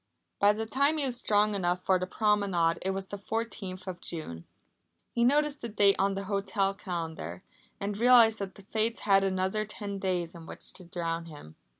[0.39, 4.01] By the time he was strong enough for the promenade it was the fourteenth of
[4.01, 4.45] June.
[5.11, 7.43] He noticed the date on the hotel calendar,
[7.79, 11.55] and realised that the Fates had another ten days in which to drown him.